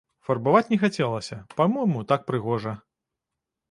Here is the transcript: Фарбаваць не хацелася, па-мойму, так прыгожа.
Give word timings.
Фарбаваць 0.27 0.69
не 0.71 0.79
хацелася, 0.85 1.39
па-мойму, 1.61 1.99
так 2.15 2.21
прыгожа. 2.35 2.79